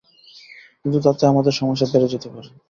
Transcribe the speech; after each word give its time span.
কিন্তু 0.81 0.97
তাতে 1.05 1.23
আমাদের 1.27 1.53
সমস্যা 1.53 1.87
বেড়ে 1.91 2.11
যেতে 2.13 2.27
পারে। 2.33 2.49